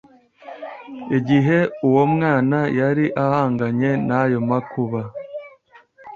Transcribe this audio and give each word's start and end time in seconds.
Igihe 1.17 1.57
uwo 1.87 2.03
mwana 2.13 2.59
yari 2.79 3.05
ahanganye 3.23 3.91
n’ayo 4.07 4.39
makuba 4.49 5.01